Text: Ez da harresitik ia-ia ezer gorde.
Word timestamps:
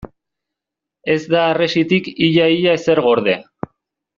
Ez 1.15 1.19
da 1.33 1.43
harresitik 1.49 2.09
ia-ia 2.29 2.75
ezer 2.81 3.05
gorde. 3.09 3.37